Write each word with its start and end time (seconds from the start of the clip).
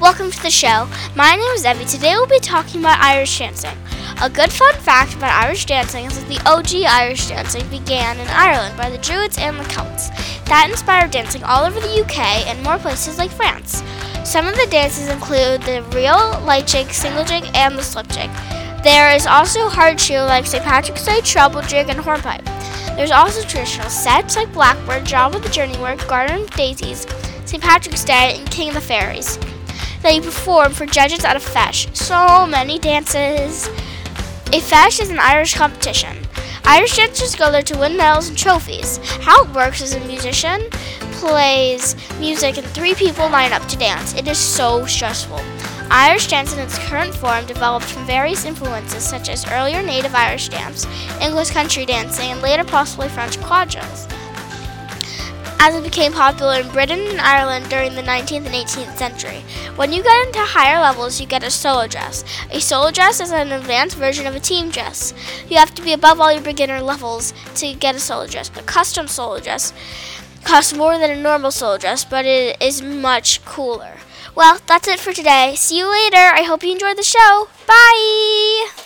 Welcome 0.00 0.32
to 0.32 0.42
the 0.42 0.50
show. 0.50 0.88
My 1.14 1.36
name 1.36 1.52
is 1.52 1.64
Evie. 1.64 1.84
Today 1.84 2.14
we'll 2.14 2.26
be 2.26 2.40
talking 2.40 2.80
about 2.80 2.98
Irish 2.98 3.38
dancing. 3.38 3.78
A 4.20 4.28
good 4.28 4.52
fun 4.52 4.74
fact 4.74 5.14
about 5.14 5.44
Irish 5.44 5.66
dancing 5.66 6.04
is 6.04 6.18
that 6.18 6.28
the 6.28 6.50
OG 6.50 6.84
Irish 6.84 7.28
dancing 7.28 7.66
began 7.68 8.18
in 8.18 8.26
Ireland 8.28 8.76
by 8.76 8.90
the 8.90 8.98
Druids 8.98 9.38
and 9.38 9.58
the 9.58 9.64
Celts. 9.64 10.08
That 10.46 10.66
inspired 10.68 11.12
dancing 11.12 11.44
all 11.44 11.64
over 11.64 11.78
the 11.78 12.02
UK 12.02 12.18
and 12.48 12.62
more 12.62 12.76
places 12.76 13.18
like 13.18 13.30
France. 13.30 13.84
Some 14.24 14.46
of 14.46 14.56
the 14.56 14.66
dances 14.68 15.08
include 15.08 15.62
the 15.62 15.82
reel, 15.94 16.40
light 16.40 16.66
jig, 16.66 16.90
single 16.90 17.24
jig, 17.24 17.44
and 17.54 17.78
the 17.78 17.82
slip 17.82 18.08
jig. 18.08 18.30
There 18.82 19.14
is 19.14 19.28
also 19.28 19.68
hard 19.68 19.98
shoe 20.00 20.18
like 20.18 20.44
St. 20.44 20.64
Patrick's 20.64 21.04
Day, 21.06 21.20
treble 21.20 21.62
jig, 21.62 21.88
and 21.88 22.00
hornpipe. 22.00 22.44
There's 22.96 23.12
also 23.12 23.42
traditional 23.42 23.88
sets 23.88 24.36
like 24.36 24.52
Blackbird, 24.52 25.06
Job 25.06 25.34
with 25.34 25.44
the 25.44 25.50
Journey 25.50 25.78
Work, 25.78 26.06
Garden 26.08 26.42
of 26.42 26.50
Daisies, 26.50 27.06
St. 27.46 27.62
Patrick's 27.62 28.04
Day, 28.04 28.36
and 28.38 28.50
King 28.50 28.68
of 28.68 28.74
the 28.74 28.80
Fairies 28.80 29.38
that 30.04 30.14
you 30.14 30.20
perform 30.20 30.70
for 30.70 30.84
judges 30.84 31.24
at 31.24 31.34
a 31.34 31.40
feis. 31.40 31.94
So 31.96 32.46
many 32.46 32.78
dances. 32.78 33.68
A 34.52 34.60
feis 34.60 35.00
is 35.00 35.10
an 35.10 35.18
Irish 35.18 35.54
competition. 35.54 36.18
Irish 36.66 36.96
dancers 36.96 37.34
go 37.34 37.50
there 37.50 37.62
to 37.62 37.78
win 37.78 37.96
medals 37.96 38.28
and 38.28 38.36
trophies. 38.36 38.98
How 39.22 39.44
it 39.44 39.54
works 39.54 39.80
is 39.80 39.94
a 39.94 40.00
musician 40.00 40.68
plays 41.20 41.96
music 42.18 42.58
and 42.58 42.66
three 42.68 42.94
people 42.94 43.30
line 43.30 43.52
up 43.52 43.66
to 43.68 43.76
dance. 43.76 44.14
It 44.14 44.28
is 44.28 44.38
so 44.38 44.84
stressful. 44.84 45.40
Irish 45.90 46.28
dance 46.28 46.52
in 46.52 46.58
its 46.58 46.78
current 46.78 47.14
form 47.14 47.46
developed 47.46 47.86
from 47.86 48.04
various 48.04 48.44
influences 48.44 49.02
such 49.02 49.30
as 49.30 49.50
earlier 49.50 49.82
native 49.82 50.14
Irish 50.14 50.50
dance, 50.50 50.86
English 51.20 51.50
country 51.50 51.86
dancing, 51.86 52.30
and 52.30 52.42
later 52.42 52.64
possibly 52.64 53.08
French 53.08 53.38
quadrilles 53.38 54.13
as 55.64 55.74
it 55.74 55.82
became 55.82 56.12
popular 56.12 56.60
in 56.60 56.68
Britain 56.68 57.00
and 57.08 57.18
Ireland 57.18 57.70
during 57.70 57.94
the 57.94 58.02
19th 58.02 58.44
and 58.44 58.54
18th 58.54 58.98
century. 58.98 59.42
When 59.76 59.94
you 59.94 60.02
get 60.02 60.26
into 60.26 60.40
higher 60.40 60.78
levels, 60.78 61.22
you 61.22 61.26
get 61.26 61.42
a 61.42 61.50
solo 61.50 61.86
dress. 61.86 62.22
A 62.50 62.60
solo 62.60 62.90
dress 62.90 63.18
is 63.18 63.32
an 63.32 63.50
advanced 63.50 63.96
version 63.96 64.26
of 64.26 64.36
a 64.36 64.40
team 64.40 64.68
dress. 64.68 65.14
You 65.48 65.56
have 65.56 65.74
to 65.76 65.80
be 65.80 65.94
above 65.94 66.20
all 66.20 66.30
your 66.30 66.42
beginner 66.42 66.82
levels 66.82 67.32
to 67.54 67.72
get 67.72 67.94
a 67.94 67.98
solo 67.98 68.26
dress. 68.26 68.50
A 68.58 68.62
custom 68.62 69.08
solo 69.08 69.40
dress 69.40 69.72
costs 70.44 70.76
more 70.76 70.98
than 70.98 71.10
a 71.10 71.22
normal 71.22 71.50
solo 71.50 71.78
dress, 71.78 72.04
but 72.04 72.26
it 72.26 72.60
is 72.60 72.82
much 72.82 73.42
cooler. 73.46 73.96
Well, 74.34 74.58
that's 74.66 74.86
it 74.86 75.00
for 75.00 75.14
today. 75.14 75.54
See 75.56 75.78
you 75.78 75.90
later. 75.90 76.30
I 76.34 76.42
hope 76.42 76.62
you 76.62 76.72
enjoyed 76.72 76.98
the 76.98 77.02
show. 77.02 77.48
Bye! 77.66 78.83